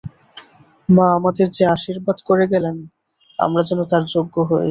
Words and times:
মা 0.89 1.05
আমাদের 1.17 1.47
যে 1.49 1.63
আশীর্বাদ 1.75 2.17
করে 2.27 2.45
গেলেন 2.53 2.75
আমরা 3.39 3.61
যেন 3.69 3.79
তার 3.83 4.03
যোগ্য 4.13 4.35
হই। 4.41 4.59